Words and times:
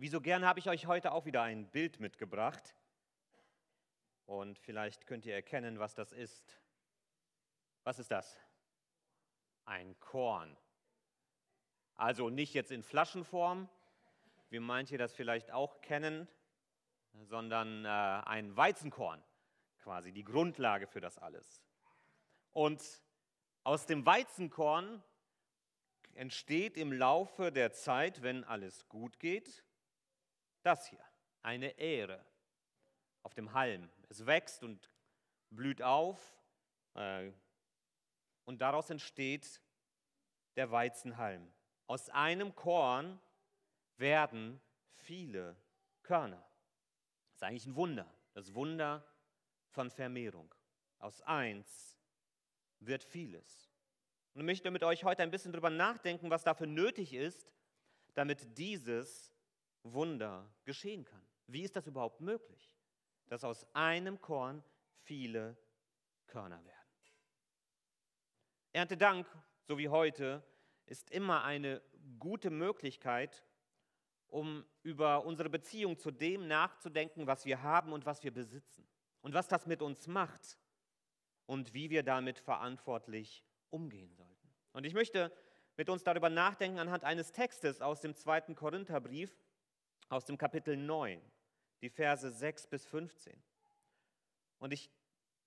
Wie 0.00 0.06
so 0.06 0.20
gerne 0.20 0.46
habe 0.46 0.60
ich 0.60 0.68
euch 0.68 0.86
heute 0.86 1.10
auch 1.10 1.24
wieder 1.24 1.42
ein 1.42 1.66
Bild 1.72 1.98
mitgebracht. 1.98 2.76
Und 4.26 4.56
vielleicht 4.56 5.08
könnt 5.08 5.26
ihr 5.26 5.34
erkennen, 5.34 5.80
was 5.80 5.96
das 5.96 6.12
ist. 6.12 6.56
Was 7.82 7.98
ist 7.98 8.12
das? 8.12 8.38
Ein 9.64 9.98
Korn. 9.98 10.56
Also 11.96 12.30
nicht 12.30 12.54
jetzt 12.54 12.70
in 12.70 12.84
Flaschenform, 12.84 13.68
wie 14.50 14.60
manche 14.60 14.98
das 14.98 15.12
vielleicht 15.14 15.50
auch 15.50 15.80
kennen, 15.80 16.28
sondern 17.24 17.84
äh, 17.84 17.88
ein 17.88 18.56
Weizenkorn, 18.56 19.20
quasi 19.78 20.12
die 20.12 20.22
Grundlage 20.22 20.86
für 20.86 21.00
das 21.00 21.18
alles. 21.18 21.60
Und 22.52 23.02
aus 23.64 23.84
dem 23.86 24.06
Weizenkorn 24.06 25.02
entsteht 26.14 26.76
im 26.76 26.92
Laufe 26.92 27.50
der 27.50 27.72
Zeit, 27.72 28.22
wenn 28.22 28.44
alles 28.44 28.88
gut 28.88 29.18
geht, 29.18 29.64
das 30.62 30.86
hier, 30.86 31.04
eine 31.42 31.78
Ähre 31.78 32.24
auf 33.22 33.34
dem 33.34 33.52
Halm. 33.52 33.90
Es 34.08 34.24
wächst 34.26 34.62
und 34.62 34.90
blüht 35.50 35.82
auf 35.82 36.18
äh, 36.94 37.30
und 38.44 38.60
daraus 38.60 38.90
entsteht 38.90 39.60
der 40.56 40.70
Weizenhalm. 40.70 41.52
Aus 41.86 42.10
einem 42.10 42.54
Korn 42.54 43.20
werden 43.96 44.60
viele 44.96 45.56
Körner. 46.02 46.42
Das 47.28 47.36
ist 47.36 47.42
eigentlich 47.42 47.66
ein 47.66 47.76
Wunder, 47.76 48.12
das 48.34 48.54
Wunder 48.54 49.06
von 49.70 49.90
Vermehrung. 49.90 50.54
Aus 50.98 51.20
eins 51.22 51.98
wird 52.80 53.04
vieles. 53.04 53.70
Und 54.34 54.40
ich 54.40 54.46
möchte 54.46 54.70
mit 54.70 54.84
euch 54.84 55.04
heute 55.04 55.22
ein 55.22 55.30
bisschen 55.30 55.52
darüber 55.52 55.70
nachdenken, 55.70 56.30
was 56.30 56.44
dafür 56.44 56.66
nötig 56.66 57.12
ist, 57.12 57.52
damit 58.14 58.56
dieses 58.58 59.32
Wunder 59.82 60.52
geschehen 60.64 61.04
kann. 61.04 61.22
Wie 61.46 61.62
ist 61.62 61.76
das 61.76 61.86
überhaupt 61.86 62.20
möglich, 62.20 62.70
dass 63.28 63.44
aus 63.44 63.66
einem 63.74 64.20
Korn 64.20 64.62
viele 65.02 65.56
Körner 66.26 66.62
werden? 66.64 66.78
Erntedank, 68.72 69.26
so 69.66 69.78
wie 69.78 69.88
heute, 69.88 70.42
ist 70.86 71.10
immer 71.10 71.44
eine 71.44 71.82
gute 72.18 72.50
Möglichkeit, 72.50 73.44
um 74.28 74.64
über 74.82 75.24
unsere 75.24 75.48
Beziehung 75.48 75.98
zu 75.98 76.10
dem 76.10 76.48
nachzudenken, 76.48 77.26
was 77.26 77.44
wir 77.44 77.62
haben 77.62 77.92
und 77.92 78.06
was 78.06 78.22
wir 78.22 78.32
besitzen 78.32 78.86
und 79.22 79.34
was 79.34 79.48
das 79.48 79.66
mit 79.66 79.82
uns 79.82 80.06
macht 80.06 80.58
und 81.46 81.72
wie 81.72 81.90
wir 81.90 82.02
damit 82.02 82.38
verantwortlich 82.38 83.44
umgehen 83.70 84.12
sollten. 84.14 84.54
Und 84.72 84.84
ich 84.84 84.94
möchte 84.94 85.32
mit 85.76 85.88
uns 85.88 86.02
darüber 86.02 86.28
nachdenken 86.28 86.78
anhand 86.78 87.04
eines 87.04 87.32
Textes 87.32 87.80
aus 87.80 88.00
dem 88.00 88.14
zweiten 88.14 88.54
Korintherbrief, 88.54 89.36
aus 90.08 90.24
dem 90.24 90.38
Kapitel 90.38 90.76
9, 90.76 91.20
die 91.82 91.90
Verse 91.90 92.30
6 92.30 92.66
bis 92.68 92.86
15. 92.86 93.42
Und 94.58 94.72
ich 94.72 94.90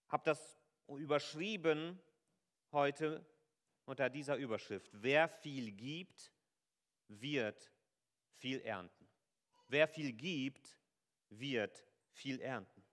habe 0.07 0.23
das 0.25 0.59
überschrieben 0.87 1.99
heute 2.71 3.25
unter 3.85 4.09
dieser 4.09 4.35
Überschrift. 4.37 4.89
Wer 4.93 5.27
viel 5.27 5.71
gibt, 5.71 6.31
wird 7.07 7.71
viel 8.37 8.61
ernten. 8.61 9.07
Wer 9.67 9.87
viel 9.87 10.13
gibt, 10.13 10.77
wird 11.29 11.85
viel 12.11 12.39
ernten. 12.41 12.83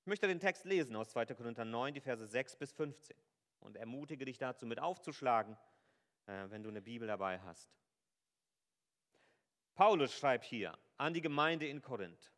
Ich 0.00 0.06
möchte 0.06 0.28
den 0.28 0.40
Text 0.40 0.64
lesen 0.64 0.94
aus 0.94 1.10
2. 1.10 1.26
Korinther 1.26 1.64
9, 1.64 1.94
die 1.94 2.00
Verse 2.00 2.26
6 2.26 2.56
bis 2.56 2.72
15 2.72 3.16
und 3.60 3.76
ermutige 3.76 4.24
dich 4.24 4.38
dazu 4.38 4.66
mit 4.66 4.78
aufzuschlagen, 4.78 5.56
äh, 6.26 6.48
wenn 6.48 6.62
du 6.62 6.68
eine 6.68 6.82
Bibel 6.82 7.08
dabei 7.08 7.40
hast. 7.40 7.68
Paulus 9.74 10.14
schreibt 10.14 10.44
hier 10.44 10.78
an 10.96 11.14
die 11.14 11.20
Gemeinde 11.20 11.66
in 11.66 11.82
Korinth. 11.82 12.32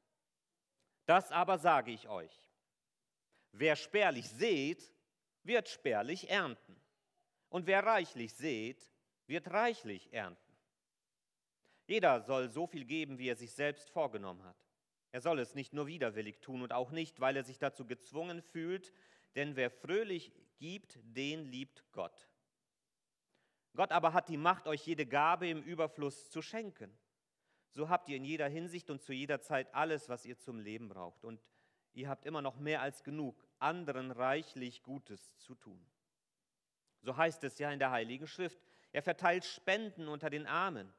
Das 1.07 1.33
aber 1.33 1.59
sage 1.59 1.91
ich 1.91 2.09
euch. 2.09 2.43
Wer 3.53 3.77
spärlich 3.77 4.29
sät, 4.29 4.93
wird 5.43 5.69
spärlich 5.69 6.29
ernten. 6.29 6.81
Und 7.49 7.67
wer 7.67 7.85
reichlich 7.85 8.35
sät, 8.35 8.93
wird 9.27 9.51
reichlich 9.51 10.13
ernten. 10.13 10.57
Jeder 11.87 12.21
soll 12.21 12.51
so 12.51 12.67
viel 12.67 12.85
geben, 12.85 13.19
wie 13.19 13.29
er 13.29 13.37
sich 13.37 13.53
selbst 13.53 13.89
vorgenommen 13.91 14.45
hat. 14.45 14.57
Er 15.11 15.23
soll 15.23 15.39
es 15.39 15.55
nicht 15.55 15.73
nur 15.73 15.87
widerwillig 15.87 16.41
tun 16.41 16.61
und 16.61 16.73
auch 16.73 16.91
nicht, 16.91 17.21
weil 17.21 17.37
er 17.37 17.45
sich 17.45 17.59
dazu 17.59 17.87
gezwungen 17.87 18.43
fühlt, 18.43 18.93
denn 19.35 19.57
wer 19.57 19.71
fröhlich 19.71 20.31
gibt, 20.59 20.99
den 21.03 21.47
liebt 21.47 21.91
Gott. 21.93 22.29
Gott 23.75 23.93
aber 23.93 24.13
hat 24.13 24.29
die 24.29 24.37
Macht, 24.37 24.67
euch 24.67 24.87
jede 24.87 25.07
Gabe 25.07 25.49
im 25.49 25.63
Überfluss 25.63 26.29
zu 26.29 26.43
schenken 26.43 26.95
so 27.71 27.89
habt 27.89 28.09
ihr 28.09 28.17
in 28.17 28.25
jeder 28.25 28.49
Hinsicht 28.49 28.91
und 28.91 29.03
zu 29.03 29.13
jeder 29.13 29.41
Zeit 29.41 29.75
alles, 29.75 30.09
was 30.09 30.25
ihr 30.25 30.39
zum 30.39 30.59
Leben 30.61 30.89
braucht. 30.89 31.25
Und 31.25 31.43
ihr 31.93 32.09
habt 32.09 32.25
immer 32.25 32.43
noch 32.43 32.59
mehr 32.59 32.81
als 32.81 33.03
genug, 33.05 33.47
anderen 33.59 34.11
reichlich 34.11 34.83
Gutes 34.83 35.37
zu 35.39 35.55
tun. 35.55 35.85
So 37.03 37.17
heißt 37.17 37.45
es 37.45 37.59
ja 37.59 37.71
in 37.71 37.79
der 37.79 37.91
Heiligen 37.91 38.27
Schrift. 38.27 38.59
Er 38.93 39.03
verteilt 39.03 39.45
Spenden 39.45 40.09
unter 40.09 40.31
den 40.31 40.47
Armen. 40.47 40.93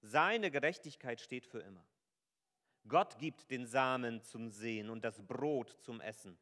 Seine 0.00 0.50
Gerechtigkeit 0.50 1.20
steht 1.20 1.46
für 1.46 1.60
immer. 1.60 1.84
Gott 2.88 3.18
gibt 3.18 3.50
den 3.50 3.66
Samen 3.66 4.22
zum 4.22 4.48
Sehen 4.48 4.90
und 4.90 5.04
das 5.04 5.22
Brot 5.22 5.76
zum 5.80 6.00
Essen. 6.00 6.36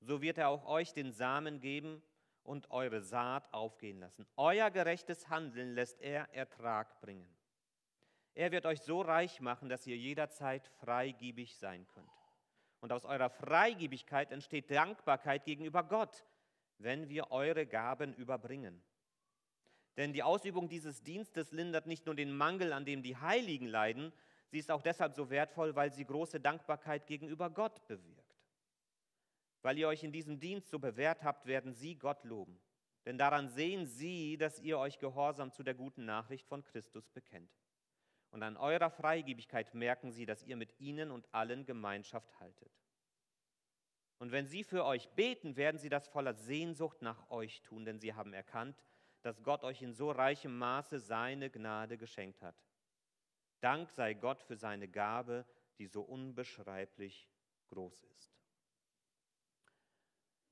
So 0.00 0.22
wird 0.22 0.38
er 0.38 0.48
auch 0.48 0.66
euch 0.66 0.92
den 0.92 1.12
Samen 1.12 1.60
geben 1.60 2.02
und 2.44 2.70
eure 2.70 3.02
Saat 3.02 3.52
aufgehen 3.52 3.98
lassen. 3.98 4.26
Euer 4.36 4.70
gerechtes 4.70 5.28
Handeln 5.28 5.74
lässt 5.74 6.00
er 6.00 6.32
Ertrag 6.34 7.00
bringen. 7.00 7.28
Er 8.34 8.50
wird 8.50 8.66
euch 8.66 8.80
so 8.80 9.00
reich 9.00 9.40
machen, 9.40 9.68
dass 9.68 9.86
ihr 9.86 9.96
jederzeit 9.96 10.66
freigebig 10.80 11.56
sein 11.56 11.86
könnt. 11.88 12.10
Und 12.80 12.92
aus 12.92 13.04
eurer 13.04 13.30
Freigebigkeit 13.30 14.32
entsteht 14.32 14.70
Dankbarkeit 14.70 15.44
gegenüber 15.44 15.84
Gott, 15.84 16.24
wenn 16.78 17.08
wir 17.08 17.30
eure 17.30 17.66
Gaben 17.66 18.14
überbringen. 18.14 18.82
Denn 19.96 20.12
die 20.12 20.22
Ausübung 20.22 20.68
dieses 20.68 21.02
Dienstes 21.02 21.52
lindert 21.52 21.86
nicht 21.86 22.06
nur 22.06 22.14
den 22.14 22.34
Mangel, 22.34 22.72
an 22.72 22.84
dem 22.84 23.02
die 23.02 23.16
Heiligen 23.16 23.66
leiden, 23.66 24.12
sie 24.48 24.58
ist 24.58 24.70
auch 24.70 24.82
deshalb 24.82 25.14
so 25.14 25.28
wertvoll, 25.28 25.76
weil 25.76 25.92
sie 25.92 26.04
große 26.04 26.40
Dankbarkeit 26.40 27.06
gegenüber 27.06 27.50
Gott 27.50 27.86
bewirkt. 27.86 28.36
Weil 29.60 29.78
ihr 29.78 29.88
euch 29.88 30.02
in 30.02 30.12
diesem 30.12 30.40
Dienst 30.40 30.70
so 30.70 30.78
bewährt 30.78 31.22
habt, 31.22 31.46
werden 31.46 31.72
sie 31.72 31.96
Gott 31.96 32.24
loben. 32.24 32.58
Denn 33.04 33.18
daran 33.18 33.48
sehen 33.48 33.86
sie, 33.86 34.36
dass 34.38 34.58
ihr 34.58 34.78
euch 34.78 34.98
gehorsam 34.98 35.52
zu 35.52 35.62
der 35.62 35.74
guten 35.74 36.04
Nachricht 36.04 36.46
von 36.48 36.64
Christus 36.64 37.08
bekennt. 37.10 37.50
Und 38.32 38.42
an 38.42 38.56
eurer 38.56 38.90
Freigebigkeit 38.90 39.74
merken 39.74 40.10
sie, 40.10 40.26
dass 40.26 40.42
ihr 40.42 40.56
mit 40.56 40.80
ihnen 40.80 41.10
und 41.10 41.32
allen 41.32 41.64
Gemeinschaft 41.64 42.40
haltet. 42.40 42.72
Und 44.18 44.32
wenn 44.32 44.46
sie 44.46 44.64
für 44.64 44.84
euch 44.84 45.08
beten, 45.10 45.56
werden 45.56 45.78
sie 45.78 45.88
das 45.88 46.08
voller 46.08 46.34
Sehnsucht 46.34 47.02
nach 47.02 47.30
euch 47.30 47.60
tun, 47.62 47.84
denn 47.84 47.98
sie 47.98 48.14
haben 48.14 48.32
erkannt, 48.32 48.82
dass 49.22 49.42
Gott 49.42 49.64
euch 49.64 49.82
in 49.82 49.92
so 49.92 50.10
reichem 50.10 50.56
Maße 50.58 50.98
seine 50.98 51.50
Gnade 51.50 51.98
geschenkt 51.98 52.42
hat. 52.42 52.56
Dank 53.60 53.90
sei 53.90 54.14
Gott 54.14 54.42
für 54.42 54.56
seine 54.56 54.88
Gabe, 54.88 55.44
die 55.78 55.86
so 55.86 56.02
unbeschreiblich 56.02 57.28
groß 57.68 58.02
ist. 58.04 58.32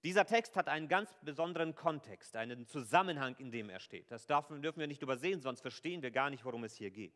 Dieser 0.02 0.24
Text 0.26 0.56
hat 0.56 0.68
einen 0.68 0.88
ganz 0.88 1.14
besonderen 1.22 1.74
Kontext, 1.74 2.34
einen 2.36 2.66
Zusammenhang, 2.66 3.36
in 3.36 3.50
dem 3.50 3.68
er 3.68 3.80
steht. 3.80 4.10
Das 4.10 4.26
dürfen 4.26 4.62
wir 4.62 4.86
nicht 4.86 5.02
übersehen, 5.02 5.40
sonst 5.40 5.60
verstehen 5.60 6.02
wir 6.02 6.10
gar 6.10 6.30
nicht, 6.30 6.44
worum 6.44 6.64
es 6.64 6.74
hier 6.74 6.90
geht. 6.90 7.14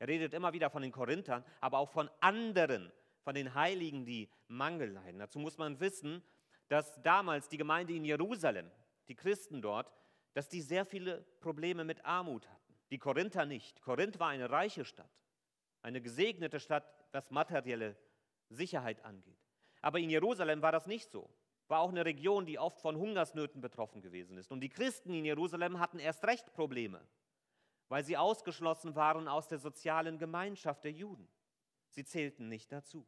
Er 0.00 0.08
redet 0.08 0.32
immer 0.32 0.52
wieder 0.54 0.70
von 0.70 0.80
den 0.82 0.92
Korinthern, 0.92 1.44
aber 1.60 1.78
auch 1.78 1.90
von 1.90 2.10
anderen, 2.20 2.90
von 3.22 3.34
den 3.34 3.54
Heiligen, 3.54 4.06
die 4.06 4.30
Mangel 4.48 4.92
leiden. 4.92 5.18
Dazu 5.20 5.38
muss 5.38 5.58
man 5.58 5.78
wissen, 5.78 6.24
dass 6.68 7.00
damals 7.02 7.50
die 7.50 7.58
Gemeinde 7.58 7.92
in 7.92 8.06
Jerusalem, 8.06 8.70
die 9.08 9.14
Christen 9.14 9.60
dort, 9.60 9.92
dass 10.32 10.48
die 10.48 10.62
sehr 10.62 10.86
viele 10.86 11.20
Probleme 11.40 11.84
mit 11.84 12.02
Armut 12.06 12.48
hatten. 12.48 12.74
Die 12.90 12.98
Korinther 12.98 13.44
nicht. 13.44 13.82
Korinth 13.82 14.18
war 14.18 14.30
eine 14.30 14.50
reiche 14.50 14.86
Stadt, 14.86 15.10
eine 15.82 16.00
gesegnete 16.00 16.60
Stadt, 16.60 16.90
was 17.12 17.30
materielle 17.30 17.94
Sicherheit 18.48 19.04
angeht. 19.04 19.38
Aber 19.82 19.98
in 19.98 20.08
Jerusalem 20.08 20.62
war 20.62 20.72
das 20.72 20.86
nicht 20.86 21.10
so. 21.10 21.28
War 21.68 21.80
auch 21.80 21.90
eine 21.90 22.06
Region, 22.06 22.46
die 22.46 22.58
oft 22.58 22.80
von 22.80 22.96
Hungersnöten 22.96 23.60
betroffen 23.60 24.00
gewesen 24.00 24.38
ist. 24.38 24.50
Und 24.50 24.60
die 24.60 24.70
Christen 24.70 25.12
in 25.12 25.26
Jerusalem 25.26 25.78
hatten 25.78 25.98
erst 25.98 26.24
recht 26.24 26.52
Probleme 26.54 27.06
weil 27.90 28.04
sie 28.04 28.16
ausgeschlossen 28.16 28.94
waren 28.94 29.26
aus 29.28 29.48
der 29.48 29.58
sozialen 29.58 30.16
Gemeinschaft 30.16 30.84
der 30.84 30.92
Juden. 30.92 31.28
Sie 31.88 32.04
zählten 32.04 32.48
nicht 32.48 32.70
dazu. 32.70 33.04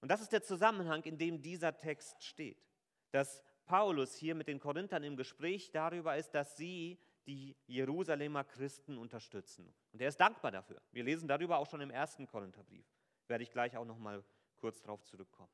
Und 0.00 0.08
das 0.10 0.20
ist 0.20 0.32
der 0.32 0.44
Zusammenhang, 0.44 1.02
in 1.02 1.18
dem 1.18 1.42
dieser 1.42 1.76
Text 1.76 2.22
steht. 2.22 2.64
Dass 3.10 3.42
Paulus 3.66 4.14
hier 4.14 4.36
mit 4.36 4.46
den 4.46 4.60
Korinthern 4.60 5.02
im 5.02 5.16
Gespräch 5.16 5.72
darüber 5.72 6.16
ist, 6.16 6.30
dass 6.30 6.56
sie 6.56 7.00
die 7.26 7.56
Jerusalemer 7.66 8.44
Christen 8.44 8.96
unterstützen. 8.96 9.74
Und 9.92 10.00
er 10.00 10.08
ist 10.08 10.20
dankbar 10.20 10.52
dafür. 10.52 10.80
Wir 10.92 11.02
lesen 11.02 11.26
darüber 11.26 11.58
auch 11.58 11.68
schon 11.68 11.80
im 11.80 11.90
ersten 11.90 12.28
Korintherbrief. 12.28 12.86
Werde 13.26 13.42
ich 13.42 13.50
gleich 13.50 13.76
auch 13.76 13.86
noch 13.86 13.98
mal 13.98 14.22
kurz 14.56 14.82
darauf 14.82 15.02
zurückkommen. 15.02 15.50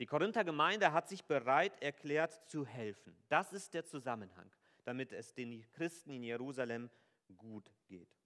Die 0.00 0.06
Korinther 0.06 0.44
Gemeinde 0.44 0.92
hat 0.92 1.08
sich 1.08 1.24
bereit 1.24 1.80
erklärt 1.80 2.46
zu 2.46 2.66
helfen. 2.66 3.16
Das 3.28 3.54
ist 3.54 3.72
der 3.72 3.86
Zusammenhang 3.86 4.50
damit 4.84 5.12
es 5.12 5.34
den 5.34 5.68
Christen 5.72 6.10
in 6.10 6.22
Jerusalem 6.22 6.90
gut 7.36 7.70
geht. 7.86 8.16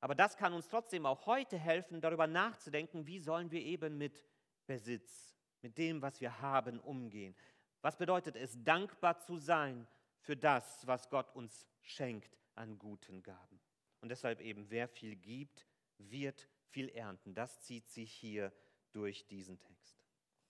Aber 0.00 0.14
das 0.14 0.36
kann 0.36 0.52
uns 0.52 0.68
trotzdem 0.68 1.06
auch 1.06 1.26
heute 1.26 1.56
helfen, 1.56 2.00
darüber 2.00 2.26
nachzudenken, 2.26 3.06
wie 3.06 3.20
sollen 3.20 3.50
wir 3.50 3.62
eben 3.62 3.96
mit 3.98 4.26
Besitz, 4.66 5.36
mit 5.60 5.78
dem, 5.78 6.02
was 6.02 6.20
wir 6.20 6.40
haben, 6.40 6.80
umgehen. 6.80 7.36
Was 7.82 7.96
bedeutet 7.96 8.36
es, 8.36 8.62
dankbar 8.64 9.18
zu 9.18 9.36
sein 9.36 9.86
für 10.18 10.36
das, 10.36 10.86
was 10.86 11.08
Gott 11.08 11.34
uns 11.34 11.66
schenkt 11.82 12.36
an 12.54 12.78
guten 12.78 13.22
Gaben? 13.22 13.60
Und 14.00 14.08
deshalb 14.08 14.40
eben, 14.40 14.70
wer 14.70 14.88
viel 14.88 15.14
gibt, 15.14 15.66
wird 15.98 16.48
viel 16.66 16.88
ernten. 16.88 17.34
Das 17.34 17.60
zieht 17.60 17.88
sich 17.88 18.12
hier 18.12 18.52
durch 18.90 19.26
diesen 19.26 19.58
Text. 19.60 20.04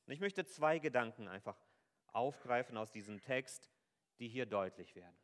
Und 0.07 0.13
ich 0.13 0.21
möchte 0.21 0.45
zwei 0.45 0.79
Gedanken 0.79 1.29
einfach 1.29 1.59
aufgreifen 2.13 2.77
aus 2.77 2.91
diesem 2.91 3.21
Text, 3.21 3.71
die 4.23 4.29
hier 4.29 4.47
deutlich 4.47 4.95
werden. 4.95 5.19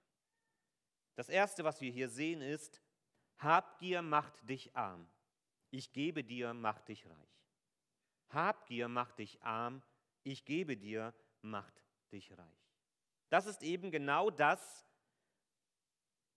Das 1.14 1.28
Erste, 1.28 1.62
was 1.62 1.80
wir 1.80 1.92
hier 1.92 2.08
sehen, 2.08 2.42
ist, 2.42 2.82
Habgier 3.38 4.02
macht 4.02 4.48
dich 4.48 4.74
arm. 4.74 5.08
Ich 5.70 5.92
gebe 5.92 6.24
dir, 6.24 6.52
macht 6.52 6.88
dich 6.88 7.06
reich. 7.06 7.44
Habgier 8.30 8.88
macht 8.88 9.20
dich 9.20 9.40
arm. 9.40 9.84
Ich 10.24 10.44
gebe 10.44 10.76
dir, 10.76 11.14
macht 11.42 11.84
dich 12.10 12.36
reich. 12.36 12.74
Das 13.28 13.46
ist 13.46 13.62
eben 13.62 13.92
genau 13.92 14.30
das 14.30 14.84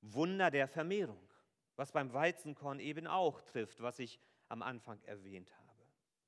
Wunder 0.01 0.51
der 0.51 0.67
Vermehrung, 0.67 1.33
was 1.77 1.91
beim 1.91 2.13
Weizenkorn 2.13 2.79
eben 2.79 3.07
auch 3.07 3.41
trifft, 3.41 3.81
was 3.81 3.97
ich 3.97 4.19
am 4.49 4.61
Anfang 4.61 5.01
erwähnt 5.05 5.51
habe. 5.51 5.83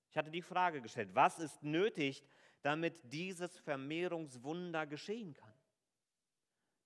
Ich 0.10 0.18
hatte 0.18 0.32
die 0.32 0.42
Frage 0.42 0.82
gestellt, 0.82 1.12
was 1.14 1.38
ist 1.38 1.62
nötig, 1.62 2.24
damit 2.64 3.00
dieses 3.14 3.56
Vermehrungswunder 3.60 4.88
geschehen 4.88 5.36
kann? 5.36 5.53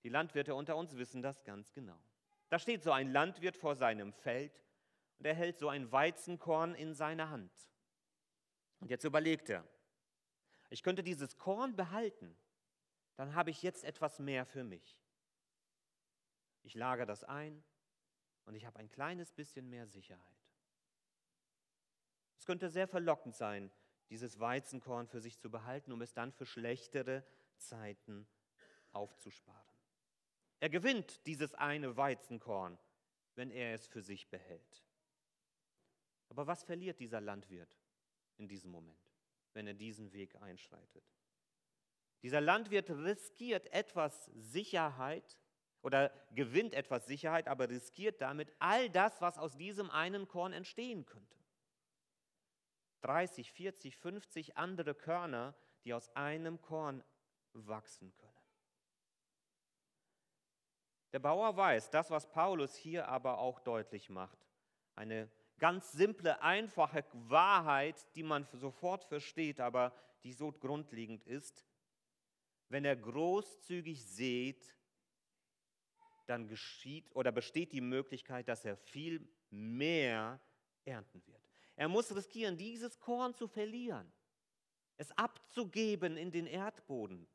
Die 0.08 0.12
Landwirte 0.14 0.54
unter 0.54 0.74
uns 0.74 0.96
wissen 0.96 1.20
das 1.20 1.44
ganz 1.44 1.70
genau. 1.70 2.00
Da 2.48 2.58
steht 2.58 2.82
so 2.82 2.92
ein 2.92 3.12
Landwirt 3.12 3.58
vor 3.58 3.76
seinem 3.76 4.14
Feld 4.14 4.64
und 5.18 5.26
er 5.26 5.34
hält 5.34 5.58
so 5.58 5.68
ein 5.68 5.92
Weizenkorn 5.92 6.74
in 6.74 6.94
seiner 6.94 7.28
Hand. 7.28 7.52
Und 8.80 8.90
jetzt 8.90 9.04
überlegt 9.04 9.50
er, 9.50 9.68
ich 10.70 10.82
könnte 10.82 11.02
dieses 11.02 11.36
Korn 11.36 11.76
behalten, 11.76 12.34
dann 13.16 13.34
habe 13.34 13.50
ich 13.50 13.62
jetzt 13.62 13.84
etwas 13.84 14.18
mehr 14.18 14.46
für 14.46 14.64
mich. 14.64 14.98
Ich 16.62 16.74
lagere 16.74 17.04
das 17.04 17.22
ein 17.22 17.62
und 18.46 18.54
ich 18.54 18.64
habe 18.64 18.78
ein 18.78 18.88
kleines 18.88 19.30
bisschen 19.30 19.68
mehr 19.68 19.86
Sicherheit. 19.86 20.40
Es 22.38 22.46
könnte 22.46 22.70
sehr 22.70 22.88
verlockend 22.88 23.36
sein, 23.36 23.70
dieses 24.08 24.40
Weizenkorn 24.40 25.06
für 25.06 25.20
sich 25.20 25.38
zu 25.38 25.50
behalten, 25.50 25.92
um 25.92 26.00
es 26.00 26.14
dann 26.14 26.32
für 26.32 26.46
schlechtere 26.46 27.26
Zeiten 27.58 28.26
aufzusparen. 28.92 29.67
Er 30.60 30.68
gewinnt 30.68 31.24
dieses 31.26 31.54
eine 31.54 31.96
Weizenkorn, 31.96 32.78
wenn 33.34 33.50
er 33.50 33.74
es 33.74 33.86
für 33.86 34.02
sich 34.02 34.28
behält. 34.28 34.84
Aber 36.28 36.46
was 36.46 36.64
verliert 36.64 37.00
dieser 37.00 37.20
Landwirt 37.20 37.78
in 38.36 38.48
diesem 38.48 38.70
Moment, 38.70 39.12
wenn 39.52 39.66
er 39.66 39.74
diesen 39.74 40.12
Weg 40.12 40.36
einschreitet? 40.42 41.04
Dieser 42.22 42.40
Landwirt 42.40 42.90
riskiert 42.90 43.72
etwas 43.72 44.26
Sicherheit 44.34 45.38
oder 45.82 46.12
gewinnt 46.32 46.74
etwas 46.74 47.06
Sicherheit, 47.06 47.46
aber 47.46 47.68
riskiert 47.68 48.20
damit 48.20 48.52
all 48.58 48.90
das, 48.90 49.20
was 49.20 49.38
aus 49.38 49.56
diesem 49.56 49.90
einen 49.90 50.26
Korn 50.26 50.52
entstehen 50.52 51.06
könnte. 51.06 51.38
30, 53.02 53.52
40, 53.52 53.96
50 53.96 54.56
andere 54.56 54.94
Körner, 54.94 55.54
die 55.84 55.94
aus 55.94 56.14
einem 56.16 56.60
Korn 56.60 57.04
wachsen 57.52 58.12
können. 58.16 58.27
Der 61.12 61.18
Bauer 61.18 61.56
weiß, 61.56 61.90
das, 61.90 62.10
was 62.10 62.30
Paulus 62.30 62.74
hier 62.76 63.08
aber 63.08 63.38
auch 63.38 63.60
deutlich 63.60 64.10
macht, 64.10 64.38
eine 64.94 65.30
ganz 65.58 65.92
simple, 65.92 66.40
einfache 66.42 67.04
Wahrheit, 67.12 67.96
die 68.14 68.22
man 68.22 68.46
sofort 68.52 69.04
versteht, 69.04 69.60
aber 69.60 69.94
die 70.22 70.32
so 70.32 70.52
grundlegend 70.52 71.24
ist, 71.24 71.66
wenn 72.68 72.84
er 72.84 72.96
großzügig 72.96 74.04
sät, 74.04 74.76
dann 76.26 76.46
geschieht 76.46 77.10
oder 77.14 77.32
besteht 77.32 77.72
die 77.72 77.80
Möglichkeit, 77.80 78.48
dass 78.48 78.64
er 78.64 78.76
viel 78.76 79.26
mehr 79.50 80.38
ernten 80.84 81.26
wird. 81.26 81.42
Er 81.74 81.88
muss 81.88 82.14
riskieren, 82.14 82.56
dieses 82.56 82.98
Korn 82.98 83.34
zu 83.34 83.48
verlieren, 83.48 84.12
es 84.98 85.10
abzugeben 85.12 86.16
in 86.16 86.30
den 86.30 86.46
Erdboden. 86.46 87.26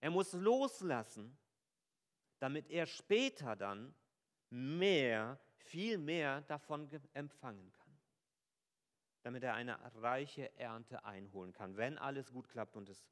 Er 0.00 0.10
muss 0.10 0.32
loslassen 0.32 1.38
damit 2.38 2.70
er 2.70 2.86
später 2.86 3.56
dann 3.56 3.94
mehr, 4.50 5.38
viel 5.56 5.98
mehr 5.98 6.40
davon 6.42 6.88
empfangen 7.14 7.72
kann. 7.72 7.98
Damit 9.22 9.42
er 9.42 9.54
eine 9.54 9.78
reiche 9.96 10.56
Ernte 10.56 11.04
einholen 11.04 11.52
kann, 11.52 11.76
wenn 11.76 11.98
alles 11.98 12.32
gut 12.32 12.48
klappt 12.48 12.76
und 12.76 12.88
es 12.88 13.06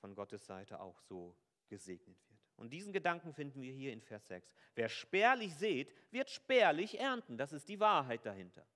von 0.00 0.14
Gottes 0.14 0.44
Seite 0.44 0.80
auch 0.80 0.98
so 1.00 1.36
gesegnet 1.68 2.18
wird. 2.28 2.40
Und 2.56 2.72
diesen 2.72 2.92
Gedanken 2.92 3.32
finden 3.32 3.62
wir 3.62 3.72
hier 3.72 3.92
in 3.92 4.02
Vers 4.02 4.26
6. 4.26 4.54
Wer 4.74 4.88
spärlich 4.88 5.54
sät, 5.54 5.92
wird 6.10 6.28
spärlich 6.30 6.98
ernten. 6.98 7.38
Das 7.38 7.52
ist 7.52 7.68
die 7.68 7.80
Wahrheit 7.80 8.26
dahinter. 8.26 8.66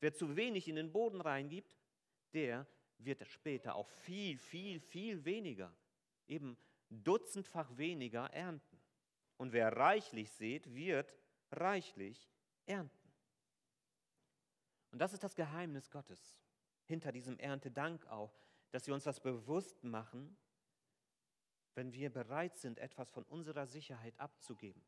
Wer 0.00 0.12
zu 0.12 0.36
wenig 0.36 0.68
in 0.68 0.76
den 0.76 0.92
Boden 0.92 1.20
reingibt, 1.20 1.76
der 2.32 2.66
wird 2.98 3.26
später 3.26 3.74
auch 3.74 3.88
viel, 3.88 4.38
viel, 4.38 4.80
viel 4.80 5.24
weniger, 5.24 5.74
eben 6.26 6.56
dutzendfach 6.90 7.76
weniger 7.76 8.26
ernten. 8.32 8.79
Und 9.40 9.54
wer 9.54 9.74
reichlich 9.74 10.30
sät, 10.32 10.74
wird 10.74 11.16
reichlich 11.50 12.30
ernten. 12.66 13.10
Und 14.90 14.98
das 14.98 15.14
ist 15.14 15.24
das 15.24 15.34
Geheimnis 15.34 15.90
Gottes. 15.90 16.38
Hinter 16.84 17.10
diesem 17.10 17.38
Erntedank 17.38 18.06
auch, 18.08 18.38
dass 18.70 18.86
wir 18.86 18.92
uns 18.92 19.04
das 19.04 19.18
bewusst 19.18 19.82
machen, 19.82 20.36
wenn 21.74 21.90
wir 21.94 22.12
bereit 22.12 22.54
sind, 22.58 22.78
etwas 22.78 23.08
von 23.08 23.24
unserer 23.24 23.66
Sicherheit 23.66 24.12
abzugeben, 24.20 24.84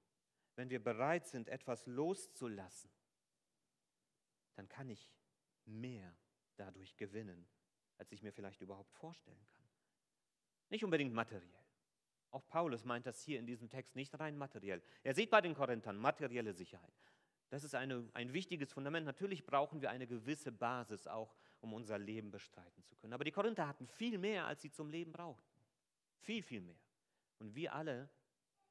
wenn 0.57 0.69
wir 0.69 0.85
bereit 0.85 1.27
sind, 1.27 1.49
etwas 1.49 1.87
loszulassen, 1.87 2.91
dann 4.57 4.69
kann 4.69 4.91
ich 4.91 5.11
mehr 5.65 6.15
dadurch 6.57 6.95
gewinnen, 6.99 7.49
als 7.97 8.13
ich 8.13 8.21
mir 8.21 8.35
vielleicht 8.35 8.61
überhaupt 8.61 8.93
vorstellen 8.93 9.47
kann. 9.49 9.65
Nicht 10.69 10.85
unbedingt 10.85 11.15
materiell. 11.15 11.62
Auch 12.33 12.47
Paulus 12.49 12.85
meint 12.85 13.07
das 13.07 13.23
hier 13.23 13.39
in 13.39 13.47
diesem 13.47 13.69
Text 13.69 13.95
nicht 13.95 14.19
rein 14.19 14.37
materiell. 14.37 14.83
Er 15.05 15.15
sieht 15.15 15.31
bei 15.31 15.41
den 15.41 15.55
Korinthern 15.55 15.99
materielle 15.99 16.55
Sicherheit. 16.55 16.93
Das 17.51 17.63
ist 17.63 17.75
eine, 17.75 18.09
ein 18.15 18.33
wichtiges 18.33 18.73
Fundament. 18.73 19.05
Natürlich 19.05 19.45
brauchen 19.45 19.83
wir 19.83 19.91
eine 19.91 20.07
gewisse 20.07 20.51
Basis 20.51 21.07
auch, 21.07 21.37
um 21.61 21.75
unser 21.75 21.99
Leben 21.99 22.31
bestreiten 22.31 22.83
zu 22.85 22.97
können. 22.97 23.13
Aber 23.13 23.25
die 23.25 23.31
Korinther 23.31 23.69
hatten 23.69 23.87
viel 23.87 24.17
mehr, 24.17 24.47
als 24.47 24.63
sie 24.63 24.71
zum 24.71 24.89
Leben 24.89 25.13
brauchten. 25.13 25.47
Viel, 26.21 26.43
viel 26.43 26.63
mehr. 26.63 26.81
Und 27.39 27.55
wir 27.55 27.75
alle 27.75 28.09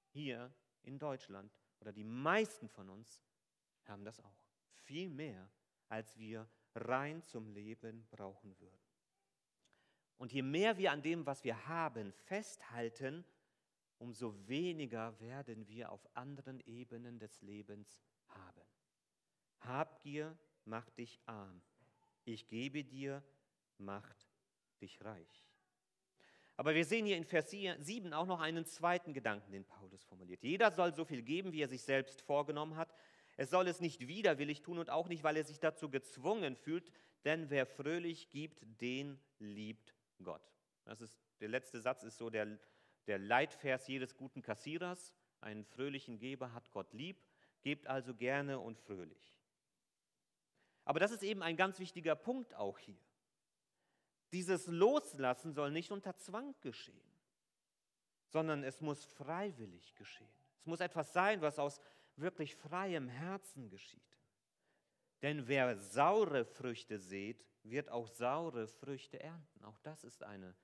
hier 0.09 0.51
in 0.81 0.97
Deutschland 0.97 1.55
oder 1.79 1.93
die 1.93 2.03
meisten 2.03 2.67
von 2.67 2.89
uns 2.89 3.21
haben 3.85 4.03
das 4.03 4.19
auch. 4.19 4.45
Viel 4.71 5.09
mehr, 5.09 5.47
als 5.87 6.17
wir 6.17 6.49
rein 6.73 7.21
zum 7.23 7.47
Leben 7.49 8.07
brauchen 8.09 8.59
würden. 8.59 8.79
Und 10.17 10.31
je 10.31 10.41
mehr 10.41 10.77
wir 10.77 10.91
an 10.91 11.01
dem, 11.01 11.25
was 11.25 11.43
wir 11.43 11.67
haben, 11.67 12.11
festhalten, 12.13 13.25
umso 14.01 14.35
weniger 14.47 15.17
werden 15.19 15.67
wir 15.67 15.91
auf 15.91 16.07
anderen 16.15 16.59
Ebenen 16.61 17.19
des 17.19 17.39
Lebens 17.41 18.01
haben. 18.29 18.63
Habgier 19.59 20.35
macht 20.65 20.97
dich 20.97 21.19
arm. 21.27 21.61
Ich 22.25 22.47
gebe 22.47 22.83
dir, 22.83 23.23
macht 23.77 24.27
dich 24.81 25.03
reich. 25.05 25.47
Aber 26.57 26.73
wir 26.73 26.83
sehen 26.83 27.05
hier 27.05 27.15
in 27.15 27.25
Vers 27.25 27.51
7 27.51 28.13
auch 28.13 28.25
noch 28.25 28.39
einen 28.39 28.65
zweiten 28.65 29.13
Gedanken, 29.13 29.51
den 29.51 29.65
Paulus 29.65 30.03
formuliert. 30.03 30.43
Jeder 30.43 30.71
soll 30.71 30.93
so 30.93 31.05
viel 31.05 31.21
geben, 31.21 31.51
wie 31.51 31.61
er 31.61 31.67
sich 31.67 31.83
selbst 31.83 32.23
vorgenommen 32.23 32.77
hat. 32.77 32.93
Er 33.37 33.45
soll 33.45 33.67
es 33.67 33.81
nicht 33.81 34.07
widerwillig 34.07 34.63
tun 34.63 34.79
und 34.79 34.89
auch 34.89 35.09
nicht, 35.09 35.23
weil 35.23 35.37
er 35.37 35.43
sich 35.43 35.59
dazu 35.59 35.89
gezwungen 35.89 36.55
fühlt, 36.55 36.91
denn 37.23 37.51
wer 37.51 37.67
fröhlich 37.67 38.29
gibt, 38.31 38.63
den 38.81 39.19
liebt 39.37 39.93
Gott. 40.23 40.51
Das 40.85 41.01
ist, 41.01 41.19
der 41.39 41.49
letzte 41.49 41.79
Satz 41.81 42.03
ist 42.03 42.17
so 42.17 42.31
der 42.31 42.59
der 43.11 43.19
Leitvers 43.19 43.87
jedes 43.87 44.15
guten 44.15 44.41
Kassierers. 44.41 45.11
Einen 45.41 45.65
fröhlichen 45.65 46.17
Geber 46.17 46.53
hat 46.53 46.71
Gott 46.71 46.93
lieb, 46.93 47.21
gebt 47.61 47.85
also 47.85 48.15
gerne 48.15 48.57
und 48.57 48.79
fröhlich. 48.79 49.37
Aber 50.85 51.01
das 51.01 51.11
ist 51.11 51.21
eben 51.21 51.43
ein 51.43 51.57
ganz 51.57 51.77
wichtiger 51.79 52.15
Punkt 52.15 52.53
auch 52.53 52.79
hier. 52.79 53.03
Dieses 54.31 54.67
Loslassen 54.67 55.51
soll 55.51 55.71
nicht 55.71 55.91
unter 55.91 56.15
Zwang 56.15 56.55
geschehen, 56.61 57.03
sondern 58.29 58.63
es 58.63 58.79
muss 58.79 59.03
freiwillig 59.03 59.93
geschehen. 59.95 60.31
Es 60.61 60.65
muss 60.65 60.79
etwas 60.79 61.11
sein, 61.11 61.41
was 61.41 61.59
aus 61.59 61.81
wirklich 62.15 62.55
freiem 62.55 63.09
Herzen 63.09 63.69
geschieht. 63.69 64.17
Denn 65.21 65.49
wer 65.49 65.75
saure 65.75 66.45
Früchte 66.45 66.97
sät, 66.97 67.45
wird 67.63 67.89
auch 67.89 68.07
saure 68.07 68.69
Früchte 68.69 69.19
ernten. 69.19 69.65
Auch 69.65 69.79
das 69.79 70.05
ist 70.05 70.23
eine 70.23 70.55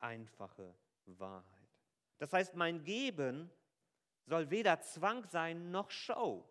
einfache 0.00 0.76
Wahrheit. 1.06 1.53
Das 2.18 2.32
heißt, 2.32 2.54
mein 2.54 2.84
Geben 2.84 3.50
soll 4.26 4.50
weder 4.50 4.80
Zwang 4.80 5.24
sein 5.24 5.70
noch 5.70 5.90
Show. 5.90 6.48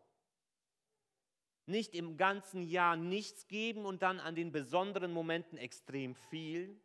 Nicht 1.65 1.95
im 1.95 2.17
ganzen 2.17 2.63
Jahr 2.63 2.97
nichts 2.97 3.47
geben 3.47 3.85
und 3.85 4.01
dann 4.01 4.19
an 4.19 4.35
den 4.35 4.51
besonderen 4.51 5.11
Momenten 5.11 5.57
extrem 5.57 6.13
viel. 6.15 6.79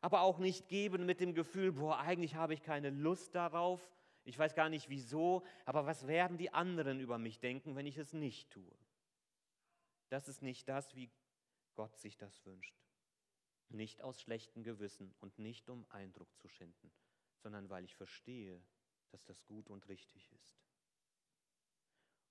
Aber 0.00 0.20
auch 0.20 0.38
nicht 0.38 0.68
geben 0.68 1.06
mit 1.06 1.20
dem 1.20 1.34
Gefühl, 1.34 1.72
boah, 1.72 1.98
eigentlich 1.98 2.34
habe 2.34 2.52
ich 2.52 2.62
keine 2.62 2.90
Lust 2.90 3.34
darauf. 3.34 3.80
Ich 4.24 4.38
weiß 4.38 4.54
gar 4.54 4.68
nicht 4.68 4.90
wieso, 4.90 5.42
aber 5.64 5.86
was 5.86 6.06
werden 6.06 6.36
die 6.36 6.52
anderen 6.52 7.00
über 7.00 7.18
mich 7.18 7.40
denken, 7.40 7.76
wenn 7.76 7.86
ich 7.86 7.96
es 7.96 8.12
nicht 8.12 8.50
tue? 8.50 8.76
Das 10.10 10.28
ist 10.28 10.42
nicht 10.42 10.68
das, 10.68 10.94
wie 10.94 11.10
Gott 11.74 11.98
sich 11.98 12.16
das 12.16 12.44
wünscht. 12.44 12.74
Nicht 13.68 14.02
aus 14.02 14.20
schlechtem 14.20 14.62
Gewissen 14.62 15.14
und 15.20 15.38
nicht 15.38 15.68
um 15.68 15.86
Eindruck 15.90 16.28
zu 16.38 16.48
schinden, 16.48 16.92
sondern 17.44 17.68
weil 17.68 17.84
ich 17.84 17.94
verstehe, 17.94 18.60
dass 19.10 19.22
das 19.24 19.44
gut 19.44 19.68
und 19.70 19.86
richtig 19.88 20.32
ist. 20.32 20.58